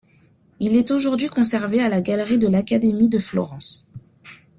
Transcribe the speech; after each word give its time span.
Il 0.59 0.77
est 0.77 0.89
aujourd'hui 0.89 1.27
conservé 1.27 1.79
à 1.79 1.87
la 1.87 2.01
galerie 2.01 2.39
de 2.39 2.47
l'Académie 2.47 3.07
de 3.07 3.19
Florence. 3.19 3.85